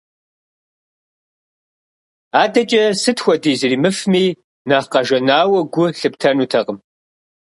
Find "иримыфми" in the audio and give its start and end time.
3.65-4.25